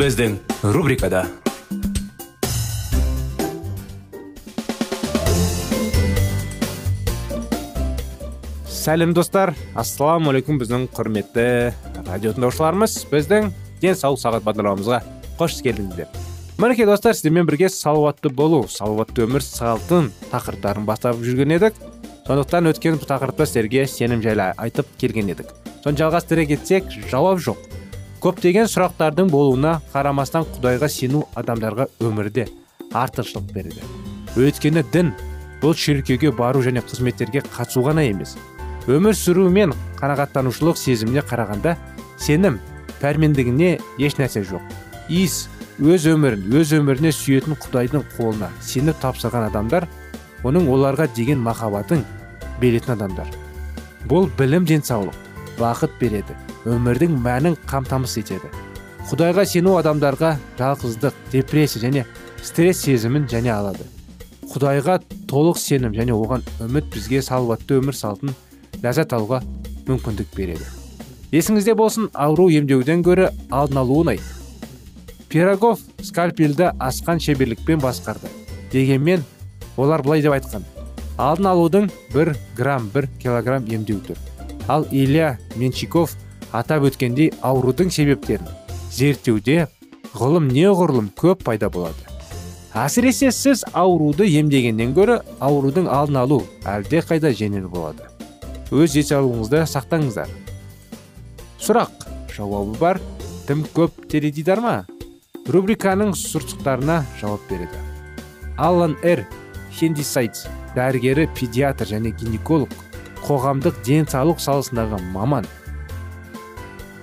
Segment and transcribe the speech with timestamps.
[0.00, 0.38] Біздің
[0.72, 1.26] рубрикада
[8.64, 11.44] сәлем достар ассалаумағалейкум біздің құрметті
[12.06, 13.50] радио тыңдаушыларымыз біздің
[13.82, 15.02] денсаулық сағат бағдарламамызға
[15.36, 16.08] қош келдіңіздер
[16.56, 21.76] мінекей достар сіздермен бірге салауатты болу салауатты өмір салтын тақырыптарын бастап жүрген едік
[22.24, 25.52] сондықтан өткен тақырыпта сіздерге сенім жайлы айтып келген едік
[25.84, 27.68] соны жалғастыра кетсек жауап жоқ
[28.20, 32.46] көптеген сұрақтардың болуына қарамастан құдайға сену адамдарға өмірде
[32.92, 33.80] артықшылық береді.
[34.36, 35.14] Өйткені дін
[35.62, 38.36] бұл шіркеуге бару және қызметтерге қатысу ғана емес.
[38.88, 41.76] Өмір сүру мен қанағаттанушылық сезіміне қарағанда
[42.20, 42.60] сенім
[43.00, 44.68] пәрмендігіне еш нәрсе жоқ.
[45.08, 45.48] Иіс
[45.80, 49.88] өз өмірін өз өміріне сүйетін құдайдың қолына сеніп тапсырған адамдар
[50.44, 52.04] оның оларға деген махаббатын
[52.60, 53.32] беретін адамдар.
[54.08, 55.16] Бұл білім денсаулық
[55.60, 56.36] бақыт береді.
[56.68, 58.50] Өмірдің мәнін қамтамасыз етеді.
[59.10, 62.04] Құдайға сену адамдарға жалғыздық депрессия және
[62.42, 63.86] стресс сезімін және алады.
[64.52, 64.98] Құдайға
[65.30, 68.34] толық сенім және оған үміт бізге салауатты өмір салтын
[68.82, 69.40] ләззат алуға
[69.88, 70.66] мүмкіндік береді.
[71.32, 74.20] Есіңізде болсын ауру емдеуден гөрі алдын алу оңай
[75.30, 78.28] пирогов скальпельді асқан шеберлікпен басқарды.
[78.72, 79.24] Дегенмен
[79.76, 80.66] олар былай деп айтқан.
[81.16, 84.18] Алдын алудың бір грамм бір килограмм емдеу тұр
[84.70, 86.14] ал илья менчиков
[86.52, 88.48] атап өткендей аурудың себептерін
[88.90, 89.66] зерттеуде
[90.16, 92.06] ғылым неғұрлым көп пайда болады.
[92.74, 96.40] Әсіресе сіз ауруды емдегеннен гөрі аурудың алдын алу
[96.70, 98.06] әлде қайда жеңіл болады.
[98.70, 100.30] Өз денсаулығыңызды сақтаңыздар.
[101.58, 102.06] Сұрақ
[102.36, 103.00] жауабы бар.
[103.48, 104.74] Тым көп теледидар ма?
[105.50, 107.80] Рубриканың сұрсықтарына жауап береді.
[108.56, 109.24] Аллан р
[109.74, 110.46] хендисайдс
[110.76, 112.70] дәрігері педиатр және гинеколог
[113.24, 115.48] қоғамдық денсаулық саласындағы маман.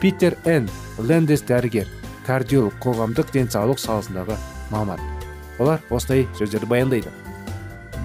[0.02, 0.70] Питер н
[1.00, 1.88] лендес дәрігер
[2.28, 4.36] кардиолог қоғамдық денсаулық саласындағы
[4.72, 5.00] маман.
[5.60, 7.12] Олар осылай сөздерді баяндайды.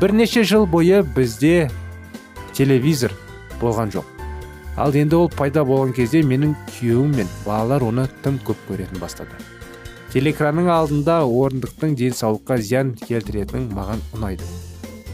[0.01, 1.71] Бірнеше жыл бойы бізде
[2.55, 3.13] телевизор
[3.61, 4.05] болған жоқ.
[4.77, 9.37] Ал енді ол пайда болған кезде менің күйеуім мен балалар оны тым көп көретін бастады.
[10.13, 14.45] Телекранның алдында орындықтың денсаулыққа зиян келтіретінің маған ұнайды.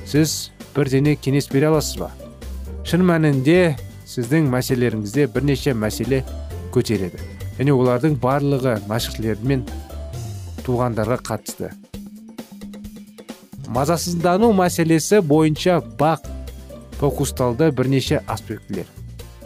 [0.06, 2.12] Сіз бірдене кеңес бере аласыз ба?
[2.87, 6.25] Шын мәнінде сіздің мәселелеріңізде бірнеше мәселе
[6.75, 7.21] көтереді.
[7.59, 9.65] Және олардың барлығы мәшіқшілер мен
[10.67, 11.73] туғандарға қатысты.
[13.69, 16.25] Мазасыздану мәселесі бойынша бақ
[17.01, 18.87] фокусталды бірнеше аспектілер.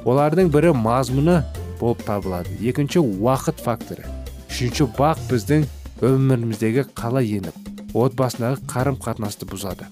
[0.04, 1.40] Олардың бірі мазмұны
[1.80, 2.54] болып табылады.
[2.60, 4.06] Екінші уақыт факторы.
[4.50, 5.66] Үшінші бақ біздің
[6.02, 7.58] өміріміздегі қалай еніп
[7.94, 9.88] отбасындағы қарым қатынасты бұзады.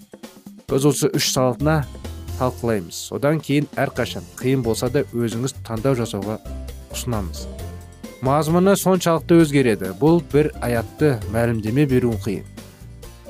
[0.70, 1.82] Біз осы үш салтына
[2.38, 3.10] талқылаймыз.
[3.14, 6.38] Одан кейін әрқашан қиын болса да өзіңіз таңдау жасауға
[6.94, 7.46] ұсынамыз.
[8.24, 12.44] Мазмұны соншалықты өзгереді бұл бір аятты мәлімдеме беруін қиын.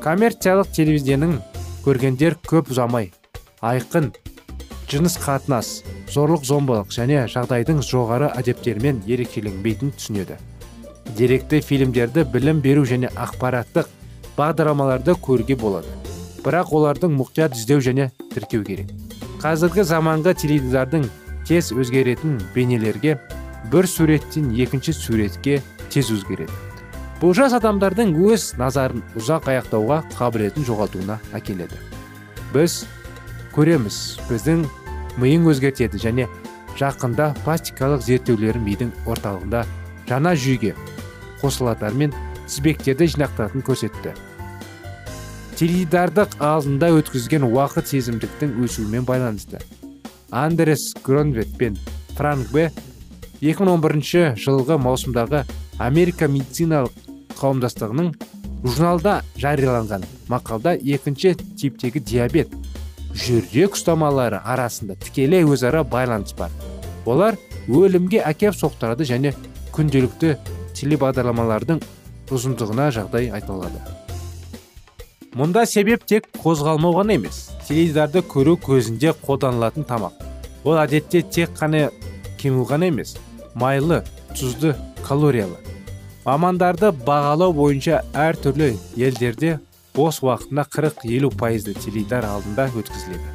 [0.03, 1.37] Коммерциялық телевизияның
[1.85, 3.13] көргендер көп ұзамай
[3.63, 4.11] айқын
[4.91, 5.69] жыныс қатынас
[6.11, 10.39] зорлық зомбылық және жағдайдың жоғары әдептерімен ерекшеленбейтінін түсінеді.
[11.19, 13.87] Деректі фильмдерді білім беру және ақпараттық
[14.37, 15.87] бағдарламаларды көруге болады.
[16.43, 18.91] Бірақ олардың мұқият іздеу және тіркеу керек.
[19.43, 21.07] Қазіргі заманғы теледидардың
[21.49, 23.19] тез өзгеретін бейнелерге
[23.73, 25.61] бір суреттен екінші суретке
[25.93, 26.53] тез өзгереді.
[27.21, 31.77] Бұл жас адамдардың өз назарын ұзақ аяқтауға қабілетін жоғалтуына әкеледі.
[32.55, 32.87] Біз
[33.53, 33.99] көреміз
[34.31, 34.65] біздің
[35.21, 36.29] миың өзгертеді және
[36.81, 39.67] жақында пластикалық зерттеулер мидың орталығында
[40.09, 40.73] жаңа жүйеге
[41.43, 42.15] қосылатар мен
[42.47, 44.15] тізбектерді жинақтатын көрсетті.
[45.61, 49.61] Теледидардың алдында өткізген уақыт сезімдіктің өсуімен байланысты.
[50.31, 51.77] Андрес гронвет пен
[52.17, 52.71] франк б
[53.41, 55.45] 2011 жылғы маусымдағы
[55.81, 56.93] америка медициналық
[57.39, 58.11] қауымдастығының
[58.67, 62.53] журналда жарияланған мақалда екінші типтегі диабет
[63.17, 66.53] жүрек ұстамалары арасында тікелей өзара байланыс бар.
[67.09, 67.39] Олар
[67.69, 69.33] өлімге әкеп соқтырады және
[69.73, 70.35] күнделікті
[70.77, 71.81] телебағдарламалардың
[72.31, 73.81] ұзындығына жағдай айтылады
[75.39, 80.13] мұнда себеп тек қозғалмау ғана емес теледидарды көру көзінде қолданылатын тамақ.
[80.65, 81.89] Ол әдетте тек қана
[82.37, 83.15] кему ғана емес
[83.55, 84.03] майлы
[84.35, 84.75] тұзды
[85.07, 85.59] калориялы
[86.25, 89.57] мамандарды бағалау бойынша әртүрлі елдерде
[89.97, 93.33] бос уақытына 40-50 пайызды теледидар алдында өткізіледі.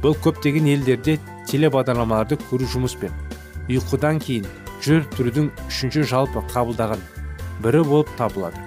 [0.00, 1.18] Бұл көптеген елдерде
[1.50, 3.12] телебағдарламаларды көру жұмыспен
[3.68, 4.46] ұйқыдан кейін
[4.84, 7.02] жүріп тұрудің үшінші жалпы қабылдаған
[7.64, 8.62] бірі болып табылады.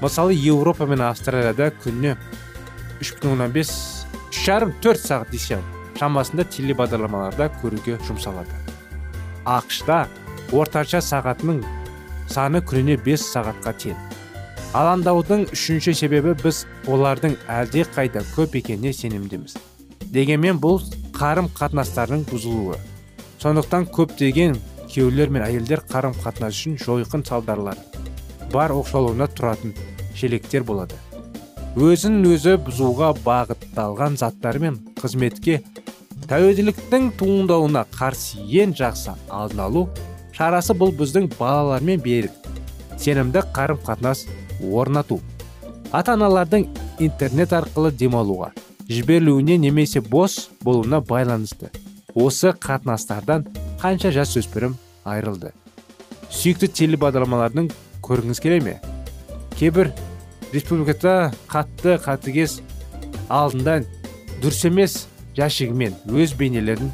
[0.00, 2.14] Мысалы еуропа мен австралияда күніне
[3.00, 3.72] 3,5
[4.44, 5.34] жарым төрт сағат
[5.96, 8.52] шамасында телебағдарламаларда көруге жұмсалады.
[9.48, 10.04] Ақшта
[10.52, 11.62] орташа сағатының
[12.30, 13.96] саны күніне 5 сағатқа тең.
[14.76, 19.56] Алаңдаудың үшінші себебі біз олардың әлде қайда көп екеніне сенімдіміз.
[20.12, 20.82] Дегенмен бұл
[21.16, 22.76] қарым қатынастардың бұзылуы.
[23.42, 24.58] Сондықтан көптеген
[24.90, 27.80] күйеулер мен әйелдер қарым қатынас үшін жойқын салдарлар
[28.52, 29.74] бар оқшаулауына тұратын
[30.16, 30.96] шелектер болады.
[31.76, 35.58] Өзін өзі бұзуға бағытталған заттар мен қызметке
[36.30, 39.82] тәуелділіктің туындауына қарсы ең жақсы алдын алу
[40.36, 42.32] шарасы бұл біздің балалармен берік.
[43.00, 44.26] Сенімді қарым қатынас
[44.60, 45.20] орнату.
[45.92, 46.66] Ата аналардың
[47.00, 48.50] интернет арқылы демалуға
[48.88, 51.70] жіберілуіне немесе бос болуына байланысты.
[52.14, 53.46] Осы қатынастардан
[53.80, 55.52] қанша жас өспірім айырылды?
[56.30, 57.70] Сүйікті телебағдарламалардың
[58.04, 58.76] көргіңіз келе ме?
[59.56, 59.92] Кейбір
[60.52, 62.60] республикада қатты қатыгез
[63.28, 63.80] алдында
[64.42, 64.98] дұрыс емес
[65.36, 66.92] жәшігімен өз бейнелерін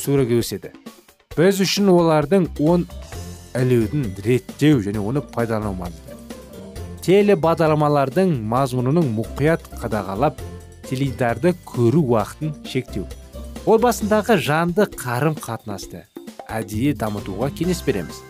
[0.00, 0.72] суреге өседі.
[1.34, 2.86] Біз үшін олардың он
[3.58, 5.90] ілудің реттеу және оны пайдалану
[7.04, 10.38] телебағдарламалардың мазмұнының мұқият қадағалап
[10.88, 13.04] теледидарды көру уақытын шектеу.
[13.66, 16.06] Ол басындағы жанды қарым қатынасты
[16.48, 18.22] әдейі дамытуға кеңес береміз.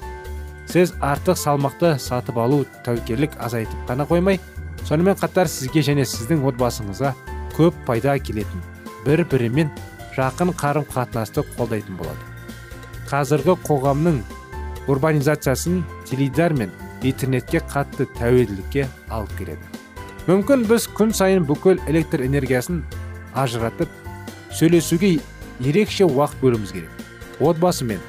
[0.67, 4.41] Сіз артық салмақты сатып алу тәуекелік азайтып қана қоймай
[4.89, 7.15] сонымен қатар сізге және сіздің отбасыңызға
[7.55, 8.65] көп пайда келетін
[9.07, 9.71] бір бірімен
[10.17, 12.34] жақын қарым қатынасты қолдайтын болады.
[13.11, 14.21] Қазіргі қоғамның
[14.89, 16.73] урбанизациясын теледидар мен
[17.03, 19.65] интернетке қатты тәуелділікке алып келеді.
[20.29, 22.83] Мүмкін біз күн сайын бүкіл электр энергиясын
[23.37, 23.93] ажыратып
[24.55, 25.19] сөйлесуге
[25.61, 26.91] ерекше уақыт бөлуіміз керек.
[27.41, 28.01] Отбасымен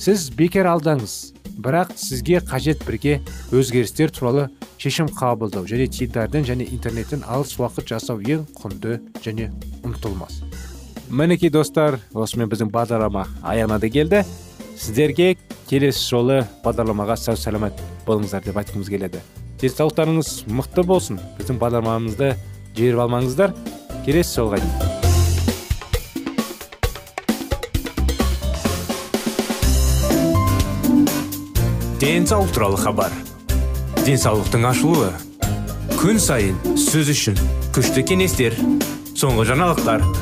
[0.00, 3.20] сіз бекер алдаңыз бірақ сізге қажет бірге
[3.52, 4.48] өзгерістер туралы
[4.82, 9.50] шешім қабылдау және теледидардан және интернеттен алыс уақыт жасау ең құнды және
[9.84, 10.40] ұмытылмас
[11.12, 14.22] мінекей достар осымен біздің бағдарлама аяғына да келді.
[14.80, 15.36] Сіздерге
[15.68, 17.76] келесі жолы бағдарламаға сау саламат
[18.06, 19.20] болыңыздар деп айтқымыз келеді.
[19.60, 21.20] Денсаулықтарыңыз мықты болсын.
[21.38, 22.32] Біздің бағдарламамызды
[22.72, 23.54] жіберіп алмаңыздар.
[24.06, 25.00] Келесі жолға дейін
[32.02, 33.12] денсаулық туралы хабар.
[34.02, 35.12] Денсаулықтың ашылуы.
[36.00, 37.38] Күн сайын сөз үшін
[37.76, 38.56] күшті кеңестер
[39.14, 40.21] соңғы жаңалықтар.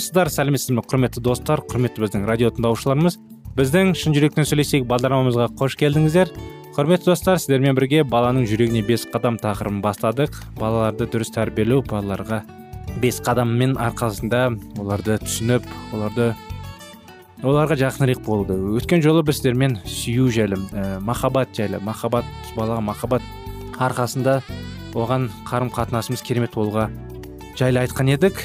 [0.00, 3.18] Армысыздар сәлеметсіздер ме құрметті достар құрметті біздің радио тыңдаушыларымыз.
[3.52, 6.30] Біздің шын жүректен сөйлесейік бағдарламамызға қош келдіңіздер.
[6.72, 10.38] Құрметті достар сіздермен бірге баланың жүрегіне бес қадам тақырыбын бастадық.
[10.56, 12.40] Балаларды дұрыс тәрбиелеу балаларға
[13.02, 14.40] бес қадаммен арқасында
[14.80, 16.30] оларды түсініп оларды
[17.44, 22.24] оларға жақынырақ болуды өткен жолы біз сіздермен сүю жайлы ә, махаббат жайлы махаббат
[22.56, 23.22] балаға махаббат
[23.76, 24.40] арқасында
[24.96, 26.88] оған қарым қатынасымыз керемет болуға
[27.60, 28.40] жайлы айтқан едік.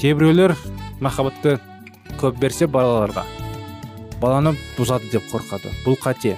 [0.00, 0.56] Кейбіреулер
[1.00, 1.58] махаббатты
[2.20, 3.24] көп берсе балаларға.
[4.20, 5.72] Баланы бұзады деп қорқады.
[5.84, 6.36] Бұл қате.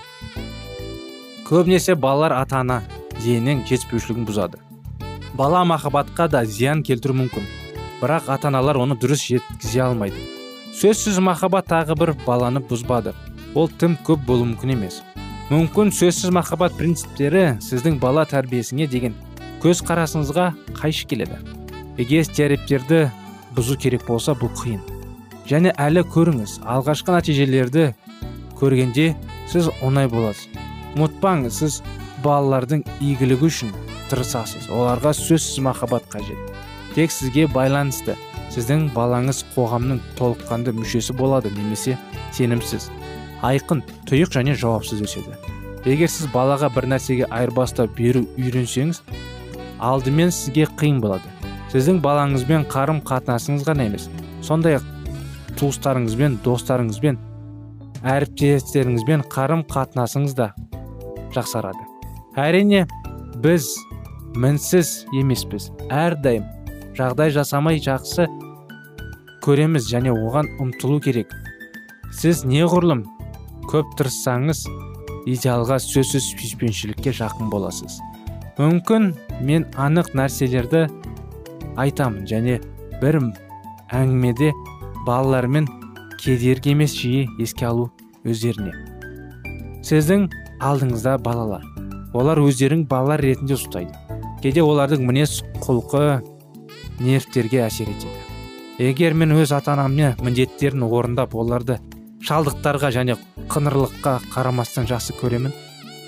[1.46, 2.80] Көбінесе балалар ата ана
[3.18, 4.60] зейіннен жетіспеушілігін бұзады.
[5.36, 7.46] Бала махаббатқа да зиян келтіруі мүмкін.
[8.00, 10.20] Бірақ ата аналар оны дұрыс жеткізе алмайды.
[10.76, 13.14] Сөзсіз махаббат тағы бір баланы бұзбады.
[13.54, 15.02] Ол тым көп болуы мүмкін емес.
[15.50, 19.14] Мүмкін сөзсіз махаббат принциптері сіздің бала тәрбиесіне деген
[19.62, 21.38] көз қарасыңызға қайшы келеді.
[21.96, 23.06] Егер стереотиптерді
[23.56, 24.82] бұзу керек болса бұл қиын.
[25.48, 27.88] Және әлі көріңіз алғашқы нәтижелерді
[28.58, 29.12] көргенде
[29.50, 30.48] сіз оңай боласыз.
[30.96, 31.80] Ұмытпаңыз сіз
[32.24, 33.74] балалардың игілігі үшін
[34.10, 34.68] тырысасыз.
[34.72, 36.38] Оларға сөзсіз махаббат қажет.
[36.94, 38.16] Тек сізге байланысты.
[38.54, 41.98] Сіздің балаңыз қоғамның толыққанды мүшесі болады немесе
[42.32, 42.88] сенімсіз
[43.44, 45.34] айқын тұйық және жауапсыз өседі.
[45.86, 49.02] Егер сіз балаға бір нәрсеге айырбастап беру үйренсеңіз
[49.78, 51.35] алдымен сізге қиын болады.
[51.76, 54.06] Сіздің балаңызбен қарым қатынасыңыз ғана емес
[54.40, 54.84] сондай ақ
[55.60, 57.18] туыстарыңызбен достарыңызбен
[58.16, 60.52] әріптестеріңізбен қарым қатынасыңыз да
[61.36, 61.84] жақсарады.
[62.40, 62.86] Әрине
[63.44, 63.68] біз
[64.40, 65.68] мінсіз емеспіз.
[65.92, 66.46] Әрдайым
[66.96, 68.24] жағдай жасамай жақсы
[69.44, 71.32] көреміз және оған ұмтылу керек.
[72.16, 73.04] Сіз неғұрлым
[73.68, 74.64] көп тырыссаңыз
[75.28, 78.00] идеалға сөзсіз сүйіспеншілікке жақын боласыз.
[78.56, 79.12] Мүмкін
[79.44, 80.86] мен анық нәрселерді
[81.76, 82.58] айтамын және
[83.02, 83.20] бір
[83.94, 84.52] әңгімеде
[85.06, 85.68] балалармен
[86.20, 87.90] кедергі емес жиі еске алу
[88.26, 88.72] өздеріне.
[89.86, 90.28] Сіздің
[90.64, 91.64] алдыңызда балалар.
[92.16, 93.92] Олар өздерін балалар ретінде ұстайды.
[94.42, 96.22] Кейде олардың мінез құлқы
[97.00, 98.22] нервтерге әсер етеді.
[98.78, 101.78] Егер мен өз ата анаммен міндеттерін орындап оларды
[102.26, 103.16] шалдықтарға және
[103.52, 105.54] қыңырлыққа қарамастан жақсы көремін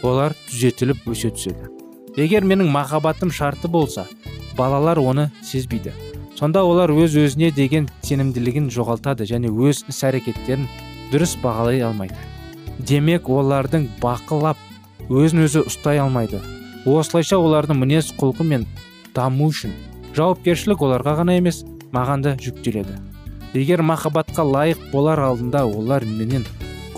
[0.03, 1.71] олар түзетіліп өсе түседі.
[2.17, 4.07] Егер менің махаббатым шарты болса
[4.59, 5.95] балалар оны сезбейді.
[6.39, 10.69] Сонда олар өз өзіне деген сенімділігін жоғалтады және өз іс әрекеттерін
[11.13, 12.19] дұрыс бағалай алмайды.
[12.79, 14.59] Демек олардың бақылап
[15.09, 16.39] өзін өзі ұстай алмайды.
[16.87, 18.67] Осылайша олардың мінез құлқы мен
[19.17, 19.73] даму үшін
[20.15, 22.99] жауапкершілік оларға ғана емес маған да жүктеледі.
[23.55, 26.47] Егер махаббатқа лайық болар алдында олар менен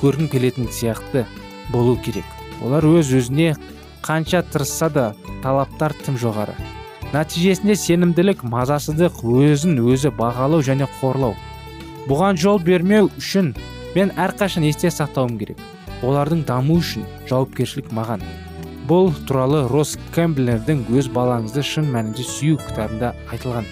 [0.00, 1.24] көргім келетін сияқты
[1.72, 2.26] болу керек.
[2.64, 3.54] Олар өз өзіне
[4.04, 5.06] қанша тырысса да
[5.44, 6.56] талаптар тым жоғары.
[7.10, 11.34] Нәтижесінде сенімділік мазасыздық өзін өзі бағалау және қорлау.
[12.06, 13.50] Бұған жол бермеу үшін
[13.96, 15.58] мен әрқашан есте сақтауым керек.
[16.06, 18.22] Олардың даму үшін жауапкершілік маған.
[18.88, 23.66] Бұл туралы рос кэмблердің өз балаңызды шын мәнінде сүю кітабында айтылған.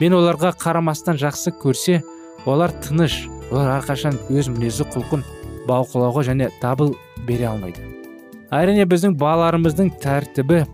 [0.00, 2.02] Мен оларға қарамастан жақсы көрсе
[2.46, 5.24] олар тыныш олар әрқашан өз мінезі құлқын
[5.68, 6.94] бақылауға және дабыл
[7.26, 7.80] бере алмайды.
[8.52, 10.64] Әрине біздің балаларымыздың тәртібі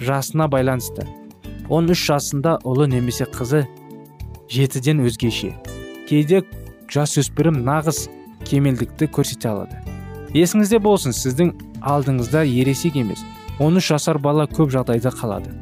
[0.00, 1.06] жасына байланысты.
[1.68, 3.64] 13 жасында ұлы немесе қызы
[4.52, 5.54] жетіден өзгеше.
[6.08, 6.42] Кейде
[6.92, 8.08] жасөспірім нағыз
[8.44, 9.80] кемелдікті көрсете алады.
[10.34, 13.22] Есіңізде болсын сіздің алдыңызда ересек емес
[13.58, 15.54] 13 жасар бала көп жағдайда қалады.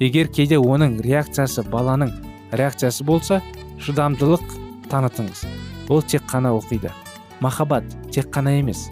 [0.00, 2.12] Егер кейде оның реакциясы баланың
[2.56, 3.40] реакциясы болса
[3.82, 4.56] шыдамдылық
[4.92, 5.44] танытыңыз.
[5.90, 6.92] Ол тек қана оқиды.
[7.40, 8.88] Махаббат тек қана емес.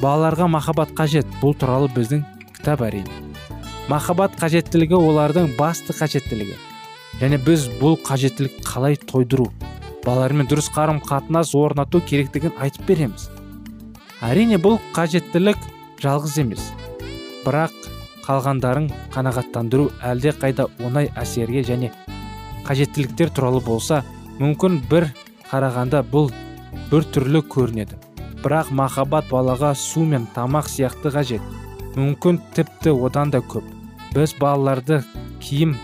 [0.00, 3.23] Балаларға махаббат қажет бұл туралы біздің кітап әрине.
[3.88, 6.56] Махаббат қажеттілігі олардың басты қажеттілігі.
[7.20, 9.50] Және біз бұл қажеттілік қалай тойдыру
[10.04, 13.28] балалармен дұрыс қарым қатынас орнату керектігін айтып береміз.
[14.24, 15.60] Әрине бұл қажеттілік
[16.02, 16.64] жалғыз емес.
[17.44, 17.72] Бірақ
[18.24, 21.92] қалғандарын қанағаттандыру әлде қайда оңай әсерге және
[22.64, 24.00] қажеттіліктер туралы болса
[24.40, 25.10] мүмкін бір
[25.50, 26.32] қарағанда бұл
[26.90, 28.00] бір түрлі көрінеді.
[28.40, 31.44] Бірақ махаббат балаға су мен тамақ сияқты қажет.
[31.96, 33.73] Мүмкін тіпті одан да көп.
[34.14, 35.02] Біз балаларды
[35.42, 35.74] киім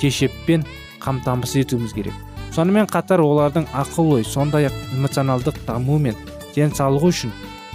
[0.00, 0.64] кешеппен
[1.02, 2.14] қамтамасыз етуіміз керек.
[2.54, 6.20] Сонымен қатар олардың ақыл ой сондай ақ эмоционалдық дамуы мен
[6.54, 7.32] денсаулығы үшін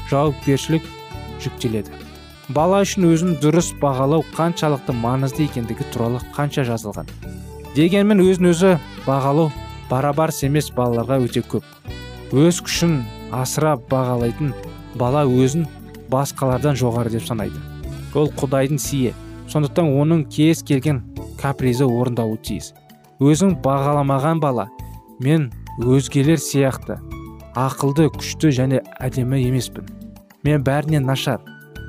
[0.09, 0.85] жауапкершілік
[1.43, 1.91] жүктеледі.
[2.49, 7.11] Бала үшін өзін дұрыс бағалау қаншалықты маңызды екендігі туралы қанша жазылған.
[7.75, 8.71] Дегенмен өзін өзі
[9.05, 9.51] бағалау
[9.91, 11.65] барабарс емес балаларға өте көп.
[12.31, 13.03] Өз күшін
[13.35, 14.55] асыра бағалайтын
[14.95, 15.67] бала өзін
[16.09, 17.59] басқалардан жоғары деп санайды.
[18.17, 19.13] Ол құдайдың сыйы
[19.49, 21.01] сондықтан оның кез келген
[21.39, 22.73] капризі орындалуы тиіс.
[23.19, 24.67] Өзің бағаламаған бала
[25.19, 26.99] мен өзгелер сияқты
[27.57, 29.89] ақылды күшті және әдемі емеспін.
[30.43, 31.41] Мен бәрінен нашар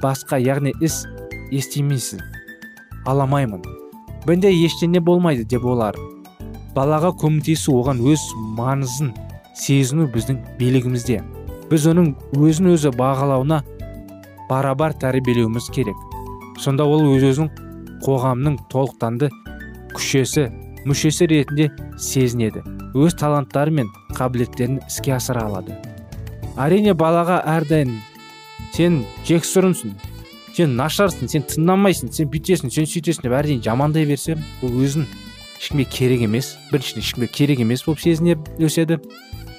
[0.02, 1.04] басқа яғни іс
[1.52, 2.22] естимейсің
[3.06, 3.62] аламаймын.
[4.26, 5.96] Менде ештеңе болмайды деп олар.
[6.74, 8.24] Балаға көмектесу оған өз
[8.58, 9.14] маңызын
[9.58, 11.20] сезіну біздің билігімізде.
[11.70, 13.62] Біз оның өзін өзі бағалауына
[14.50, 16.09] барабар тәрбиелеуіміз керек.
[16.60, 17.48] Сонда ол өз өзін
[18.04, 19.30] қоғамның толыққанды
[19.96, 20.50] күшесі
[20.88, 22.62] мүшесі ретінде сезінеді.
[22.96, 25.76] Өз таланттары мен қабілеттерін іске асыра алады.
[26.60, 27.98] Әрине балаға әрдайым
[28.74, 29.94] сен жексұрынсың
[30.56, 35.06] сен нашарсың сен тыңдамайсың сен бүйтесің сен сөйтесің деп әрине жамандай берсе бұл өзін
[35.60, 39.00] ешкімге керек емес біріншіден ешкімге керек емес болып сезіне өседі.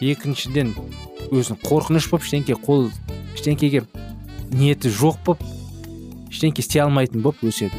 [0.01, 0.73] Екіншіден
[1.31, 2.89] өзін қорқыныш болып ештеңке қол
[3.35, 3.85] ештеңкеге
[4.51, 5.60] ниеті жоқ болып
[6.31, 7.75] ештеңке істей алмайтын болып өседі.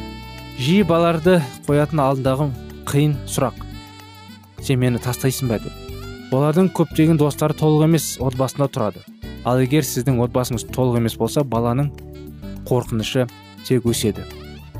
[0.59, 2.47] Жиі балаларды қоятын алдындағы
[2.87, 3.57] қиын сұрақ.
[4.61, 5.73] Сен мені тастайсың ба деп.
[6.33, 9.03] Олардың көптеген достары толық емес отбасында тұрады.
[9.43, 11.91] Ал егер сіздің отбасыңыз толық емес болса баланың
[12.69, 13.27] қорқынышы
[13.67, 14.23] тек өседі.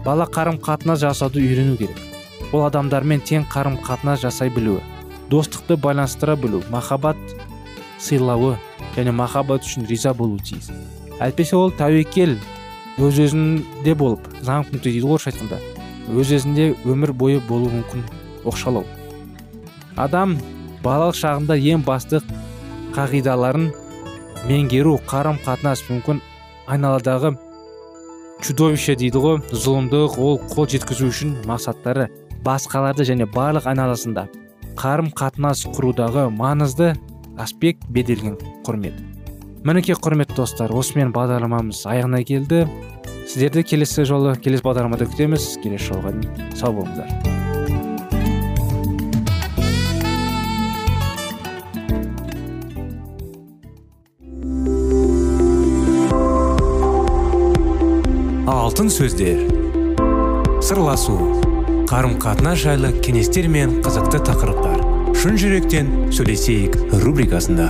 [0.05, 1.99] Бала қарым қатынас жасауды үйрену керек.
[2.53, 4.81] Ол адамдармен тең қарым қатынас жасай білуі
[5.33, 7.17] достықты байланыстыра білу махаббат
[7.99, 8.57] сыйлауы
[8.95, 10.69] және махаббат үшін риза болуы тиіс.
[11.23, 12.35] Әйтпесе ол тәуекел
[13.01, 15.57] өз өзүндө болуп замкнутый дейді ғой орусча айтканда
[16.13, 18.03] өз өзүндө өмүр бою болуу мүмкүн.
[18.43, 18.83] Оқшаулау
[19.95, 20.35] адам
[20.83, 22.19] балалык чагында эң басты
[22.93, 23.71] кагыйдаларын
[24.49, 26.19] меңгерүү карым қатынас мүмкүн.
[26.67, 27.34] Айналадагы
[28.43, 32.10] чудовище дейди го зулумдук ол кол жеткізу үшін мақсаттары
[32.43, 34.27] басқаларды және барлық айналасында
[34.77, 36.93] карым қатынас куруудагы маанызды
[37.38, 38.93] аспект беделген курмет.
[39.63, 42.65] Мінекей құрметті достар осымен бағдарламамыз аяғына келді.
[43.23, 45.54] Сіздерді келесі жолы келесі бағдарламада күтеміз.
[45.63, 47.08] Келесі жолға дейін сау болыңыздар.
[58.52, 59.45] Алтын сөздер.
[60.60, 61.15] Сырласу.
[61.88, 64.84] Қарым қатынас жайлы кеңестер мен қызықты тақырыптар.
[65.15, 67.69] Шын жүректен сөйлесейік рубрикасында.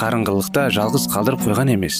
[0.00, 1.98] қарыңғылықта жалғыз қалдырып қойған емес.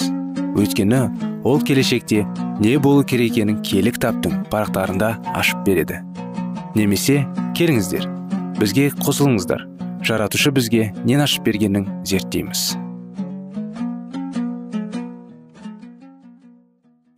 [0.56, 1.00] Өйткені
[1.44, 2.22] ол келешекте
[2.60, 5.98] не болу керек екенін киелі кітаптың парақтарында ашып береді.
[6.72, 7.26] Немесе
[7.58, 8.06] келіңіздер
[8.56, 9.66] бізге қосылыңыздар.
[10.00, 12.72] Жаратушы бізге нен ашып бергенін зерттейміз.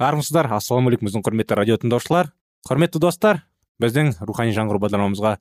[0.03, 2.33] Армысыздар ассалаумағалейкум біздің құрметті радио тыңдаушылар.
[2.66, 3.45] Құрметті достар
[3.79, 5.37] біздің рухани жаңғыру бағдарламамызға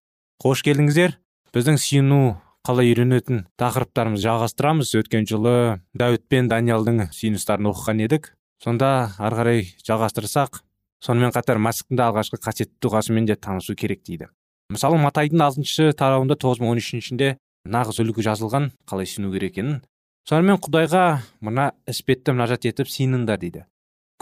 [0.46, 1.18] қош келдіңіздер.
[1.50, 2.22] Біздің сүйіну
[2.68, 4.92] қалай үйренетін тақырыптарымызды жалғастырамыз.
[5.02, 8.34] Өткен жылы дәуіт пен даниялдың сүйіністарын оқыған едік.
[8.62, 10.62] Сонда ары қарай жалғастырсақ
[11.02, 14.30] сонымен қатар мәсіхтің алғашқы қасиетті дұғасымен де танысу керек дейді.
[14.70, 17.34] Мысалы матайдың алтыншы тарауында тоғыз мың он үшіншінде
[17.66, 19.82] нағыз үлгі жазылған қалай сену керек екенін.
[20.30, 21.06] Сонымен құдайға
[21.42, 23.66] мына іспетті мұнажат етіп сыйыныңдар дейді.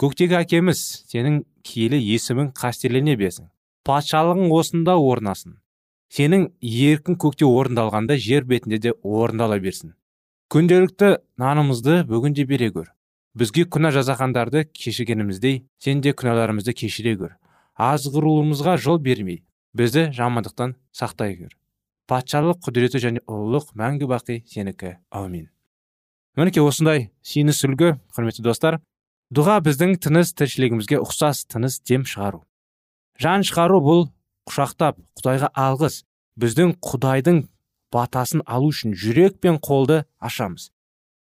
[0.00, 0.80] Көктегі әкеміз
[1.12, 3.50] сенің киелі есімің қастерлене берсін.
[3.84, 5.59] Патшалығың осында орнасын.
[6.10, 9.94] Сенің еркін көкте орындалғанда жер бетінде де орындала берсін.
[10.50, 12.90] Күнделікті нанымызды бүгінде бере көр
[13.38, 17.36] бізге күнә жасағандарды кешіргеніміздей сен де күнәларымызды кешіре көр
[17.78, 19.44] азғыруымызға жол бермей
[19.78, 21.54] бізді жамандықтан сақтай көр
[22.10, 24.96] патшалық құдіреті және ұлылық мәңгі бақи сенікі.
[25.14, 25.46] Әумин
[26.34, 28.80] мінекей осындай сүйініс үлгі құрметті достар
[29.30, 32.42] дұға біздің тыныс тіршілігімізге ұқсас тыныс дем шығару.
[33.20, 34.02] Жан шығару бұл
[34.48, 36.02] құшақтап құдайға алғыс
[36.40, 37.42] біздің құдайдың
[37.92, 40.70] батасын алу үшін жүрек пен қолды ашамыз.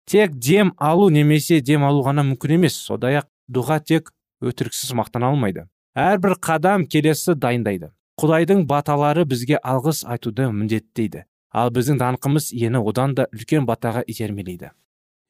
[0.06, 5.32] Тек дем алу немесе дем алу ғана мүмкін емес содай ақ дұға тек өтіріксіз мақтана
[5.32, 5.68] алмайды.
[5.96, 7.92] Әрбір қадам келесі дайындайды.
[8.20, 11.26] Құдайдың баталары бізге алғыс айтуды міндеттейді.
[11.54, 14.72] Ал біздің даңқымыз ені одан да үлкен батаға итермелейді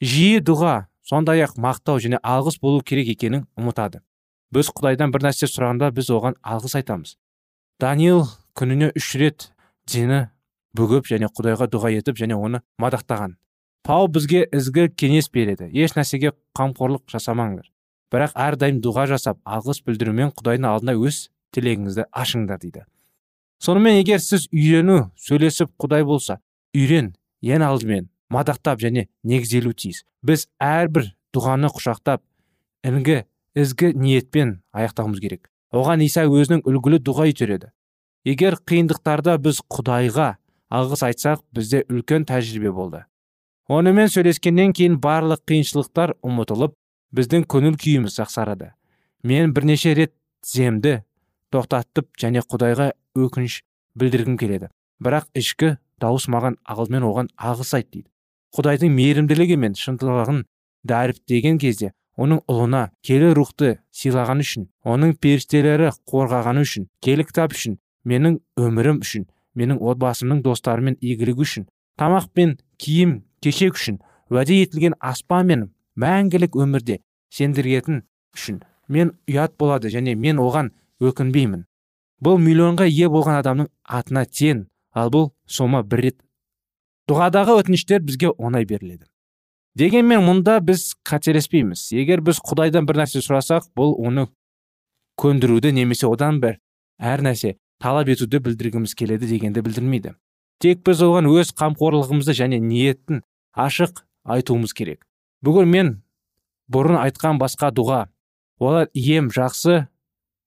[0.04, 4.02] жиі дұға сондай ақ мақтау және алғыс болу керек екенін ұмытады.
[4.54, 7.15] Біз құдайдан бір нәрсе сұрағанда біз оған алғыс айтамыз.
[7.80, 8.26] Даниил
[8.58, 9.50] күніне үш рет
[9.90, 10.28] дені
[10.78, 13.38] бүгіп және құдайға дұға етіп және оны мадақтаған.
[13.84, 15.68] Пау бізге ізгі кеңес береді.
[15.74, 17.68] Еш нәрсеге қамқорлық жасамаңдар.
[18.14, 22.86] Бірақ әрдайым дұға жасап алғыс білдірумен құдайдың алдына өз тілегіңізді ашыңдар дейді.
[23.60, 26.40] Сонымен егер сіз үйрену сөйлесіп құдай болса
[26.76, 30.04] үйрен ең алдымен мадақтап және негізделу тиіс.
[30.24, 32.24] Біз әрбір дұғаны құшақтап
[32.88, 33.24] інгі
[33.56, 35.50] ізгі ниетпен аяқтауымыз керек.
[35.74, 37.72] Оған иса өзінің үлгілі дұға үйретеді
[38.24, 40.30] егер қиындықтарда біз құдайға
[40.74, 43.04] алғыс айтсақ бізде үлкен тәжірибе болды.
[43.68, 46.76] Онымен сөйлескеннен кейін барлық қиыншылықтар ұмытылып
[47.16, 48.72] біздің көңіл күйіміз жақсарады.
[49.24, 51.02] Мен бірнеше рет тіземді
[51.54, 53.62] тоқтаттып және құдайға өкініш
[53.96, 54.70] білдіргім келеді.
[55.04, 58.10] Бірақ ішкі дауыс маған алдымен оған ағыс айт дейді.
[58.56, 60.44] Құдайдың мейірімділігі мен шындығын
[60.88, 67.80] дәріптеген кезде оның ұлына келі рухты сыйлаған үшін оның періштелері қорғағаны үшін келі кітап үшін
[68.06, 73.99] менің өмірім үшін менің отбасымның достарымен игілігі үшін тамақ пен киім кешек үшін
[74.30, 75.65] уәде етілген аспан мен
[75.99, 76.99] мәңгілік өмірде
[77.34, 78.04] сендіретін
[78.38, 80.71] үшін мен ұят болады және мен оған
[81.04, 81.65] өкінбеймін.
[82.23, 86.17] Бұл миллионға ие болған адамның атына тең ал бұл сома бір рет.
[87.10, 89.06] Дұғадағы өтініштер бізге оңай беріледі.
[89.80, 91.90] Дегенмен мұнда біз қателеспейміз.
[91.96, 94.28] Егер біз құдайдан бір нәрсе сұрасақ бұл оны
[95.20, 96.60] көндіруді немесе одан бір
[97.00, 100.14] әр нәрсе талап етуді білдіргіміз келеді дегенді білдірмейді.
[100.62, 105.04] Тек біз оған өз қамқорлығымызды және ниетін ашық айтуымыз керек.
[105.44, 105.90] Бүгін мен
[106.72, 108.06] бұрын айтқан басқа дұға
[108.64, 109.88] олар ем жақсы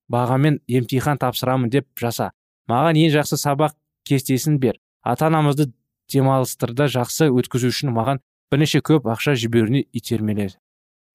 [0.09, 2.31] бағамен емтихан тапсырамын деп жаса.
[2.71, 3.75] Маған ең жақсы сабақ
[4.07, 5.73] кестесін бер ата анамызды
[6.13, 10.59] демалыстырда жақсы өткізу үшін маған бірнеше көп ақша жіберуіне итермеледі.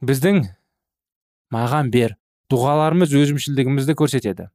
[0.01, 0.43] Біздің
[1.53, 2.17] маған бер.
[2.51, 4.49] Дұғаларымыз өзімшілдігімізді көрсетеді.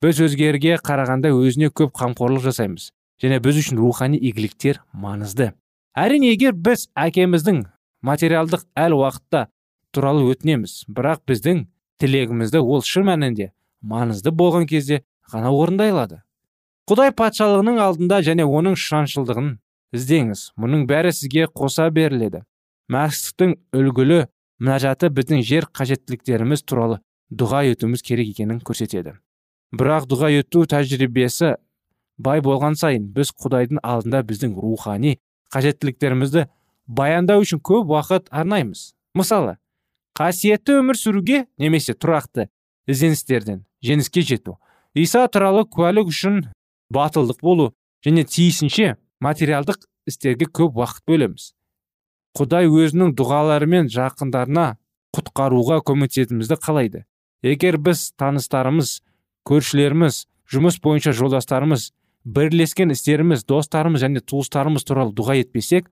[0.00, 2.92] Біз өзгерге қарағанда өзіне көп қамқорлық жасаймыз.
[3.20, 5.50] Және біз үшін рухани игіліктер маңызды.
[5.98, 7.64] Әрине егер біз әкеміздің
[8.06, 9.48] материалдық әл уақытта
[9.92, 11.64] туралы өтінеміз бірақ біздің
[12.00, 13.50] тілегімізді ол шын мәнінде
[13.82, 16.22] маңызды болған кезде ғана орындай алады
[16.90, 19.50] құдай патшалығының алдында және оның шаншылдығын
[19.96, 20.50] іздеңіз.
[20.60, 22.44] Мұның бәрі сізге қоса беріледі.
[22.90, 24.24] Мәсіхтің үлгілі
[24.60, 27.00] мінәжаты біздің жер қажеттіліктеріміз туралы
[27.30, 29.16] дұға етуіміз керек екенін көрсетеді.
[29.72, 31.54] Бірақ дұға ету тәжірибесі
[32.18, 35.16] бай болған сайын біз құдайдың алдында біздің рухани
[35.54, 36.46] қажеттіліктерімізді
[36.86, 38.90] баяндау үшін көп уақыт арнаймыз.
[39.14, 39.56] Мысалы
[40.18, 42.48] қасиетті өмір сүруге немесе тұрақты
[42.90, 44.58] ізденістерден жеңіске жету
[44.94, 46.42] иса туралы куәлік үшін
[46.92, 47.70] батылдық болу
[48.04, 51.52] және тиісінше материалдық істерге көп уақыт бөлеміз.
[52.38, 54.66] Құдай өзінің дұғаларымен жақындарына
[55.16, 57.04] құтқаруға көмектесетімізді қалайды.
[57.42, 59.00] Егер біз таныстарымыз
[59.48, 61.90] көршілеріміз жұмыс бойынша жолдастарымыз
[62.24, 65.88] бірлескен істеріміз достарымыз және туыстарымыз туралы дұға етпесек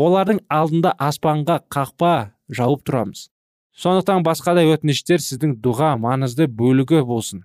[0.00, 2.12] олардың алдында аспанға қақпа
[2.52, 3.28] жауып тұрамыз.
[3.76, 7.44] Сондықтан басқа да өтініштер сіздің дұға маңызды бөлігі болсын.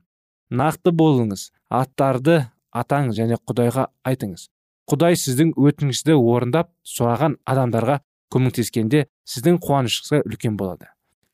[0.51, 4.47] Нақты болыңыз аттарды атаңыз және құдайға айтыңыз.
[4.91, 8.01] Құдай сіздің өтінішті орындап сұраған адамдарға
[8.31, 10.89] көмектескенде сіздің қуанышыңызға үлкен болады.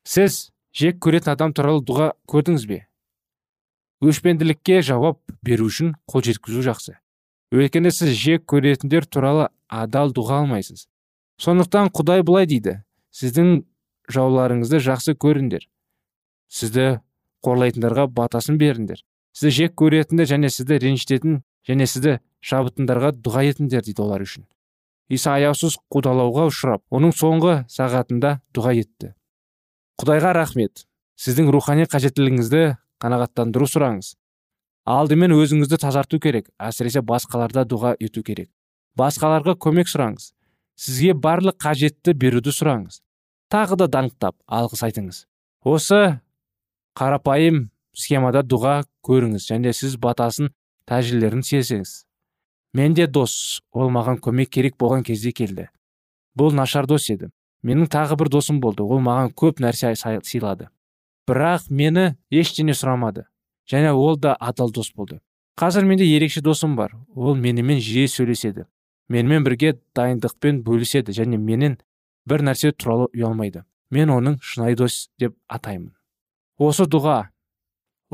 [0.06, 2.84] Сіз жек көретін адам туралы дұға көрдіңіз бе?
[4.04, 6.94] Өшпенділікке жауап беру үшін қол жеткізу жақсы.
[7.50, 10.86] Өйткені сіз жек көретіндер туралы адал дұға алмайсыз.
[11.42, 12.78] Сондықтан құдай былай дейді
[13.14, 13.64] сіздің
[14.12, 15.66] жауларыңызды жақсы көріңдер.
[16.48, 17.00] Сізді
[17.44, 19.02] қорлайтындарға батасын беріңдер.
[19.32, 24.46] Сізді жек көретіндер және сізді ренжітетін және сізді жабытындарға дұға етіңдер дейді олар үшін.
[25.08, 29.14] Иса аяусыз қудалауға ұшырап оның соңғы сағатында дұға етті.
[29.98, 30.84] Құдайға рахмет.
[31.18, 32.62] Сіздің рухани қажеттілігіңізді
[33.02, 34.12] қанағаттандыру сұраңыз.
[34.88, 38.50] Алдымен өзіңізді тазарту керек әсіресе басқаларда дұға ету керек.
[38.98, 40.30] Басқаларға көмек сұраңыз.
[40.78, 43.00] Сізге барлық қажетті беруді сұраңыз.
[43.50, 45.24] Тағы да даңқтап алғыс айтыңыз.
[45.66, 46.20] Осы
[46.98, 50.52] қарапайым схемада дұға көріңіз және сіз батасын
[50.88, 52.07] тәжірибелерін сезіңіз.
[52.74, 55.68] Менде дос ол маған көмек керек болған кезде келді.
[56.38, 57.30] Бұл нашар дос еді.
[57.62, 58.82] Менің тағы бір досым болды.
[58.82, 60.68] Ол маған көп нәрсе сыйлады.
[61.28, 63.26] Бірақ мені ештеңе сұрамады.
[63.68, 65.20] Және ол да адал дос болды.
[65.58, 66.94] Қазір менде ерекше досым бар.
[67.14, 68.64] Ол менімен жиі сөйлеседі.
[69.08, 71.78] Менімен бірге дайындықпен бөліседі және менен
[72.28, 73.64] бір нәрсе туралы ұялмайды.
[73.90, 75.94] Мен оның шынайы дос деп атаймын.
[76.58, 77.30] Осы дұға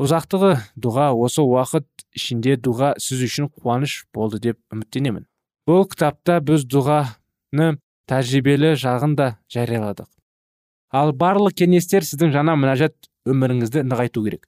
[0.01, 5.23] ұзақтығы дұға осы уақыт ішінде дұға сіз үшін қуаныш болды деп үміттенемін.
[5.67, 7.77] Бұл кітапта біз дұғаны
[8.09, 10.09] тәжірибелі жағын да жарияладық.
[10.91, 14.45] Ал барлық кеңестер сіздің жаңа мінәжат өміріңізді нығайту керек.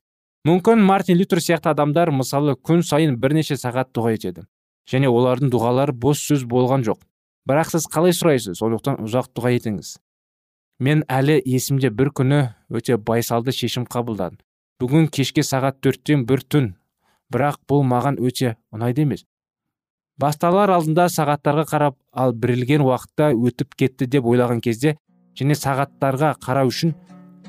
[0.47, 4.45] Мүмкін мартин лютер сияқты адамдар мысалы күн сайын бірнеше сағат дұға етеді
[4.87, 7.01] және олардың дұғалары бос сөз болған жоқ.
[7.47, 8.59] Бірақ сіз қалай сұрайсыз?
[8.59, 9.95] Сондықтан ұзақ дұға етіңіз.
[10.83, 14.39] Мен әлі есімде бір күні өте байсалды шешім қабылдадым.
[14.81, 16.67] Бүгін кешке сағат төрттен бір түн.
[17.33, 19.25] Бірақ бұл маған өте ұнайды емес.
[20.17, 24.95] Басталар алдында сағаттарға қарап ал бірілген уақытта өтіп кетті деп ойлаған кезде
[25.37, 26.93] және сағаттарға қарау үшін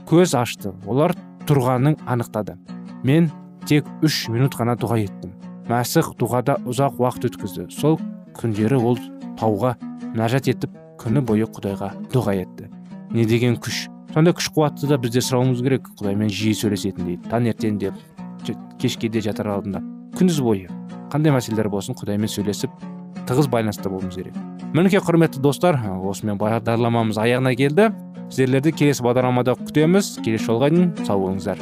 [0.08, 0.72] көз ашты.
[0.86, 1.14] Олар
[1.48, 2.56] тұрғанын анықтады.
[3.04, 3.30] Мен
[3.68, 5.36] тек үш минут қана дұға еттім.
[5.68, 7.68] Мәсіх дұғада ұзақ уақыт өткізді.
[7.72, 8.00] Сол
[8.36, 8.98] күндері ол
[9.40, 9.76] тауға
[10.16, 12.72] нәжат етіп күні бойы құдайға дұға етті.
[13.12, 13.86] Не деген күш?
[14.14, 17.28] Сондай күш қуатты да бізде сұрауымыз керек құдаймен жиі сөйлесетін дейді.
[17.30, 17.92] Таңертең де
[18.80, 19.82] кешке де жатар алдында.
[20.18, 20.68] Күндіз бойы
[21.12, 22.72] қандай мәселелер болсын құдаймен сөйлесіп
[23.28, 24.36] тығыз байланыста болуымыз керек.
[24.74, 27.90] Мінекей құрметті достар осымен бағдарламамыз аяғына келді.
[28.28, 30.18] Сіздерлерді келесі бағдарламада күтеміз.
[30.24, 31.60] Келесі жолға дейін сау болыңыздар.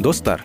[0.00, 0.44] Достар